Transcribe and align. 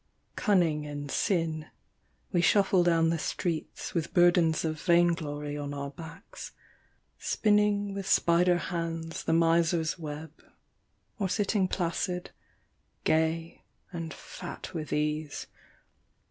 Cunning 0.35 0.83
in 0.83 1.09
sm, 1.09 1.61
we 2.31 2.41
shuffle 2.41 2.83
down 2.83 3.11
the 3.11 3.19
streets 3.19 3.93
With 3.93 4.15
burdens 4.15 4.65
of 4.65 4.81
vainglory 4.81 5.55
on 5.55 5.75
our 5.75 5.91
backs, 5.91 6.53
Spinning 7.19 7.93
with 7.93 8.07
spider 8.07 8.57
hands 8.57 9.23
the 9.23 9.33
miser's 9.33 9.99
web 9.99 10.31
tting 11.27 11.67
placid, 11.69 12.31
gay 13.03 13.63
and 13.93 14.11
fat 14.11 14.73
with 14.73 14.91
ease. 14.91 15.45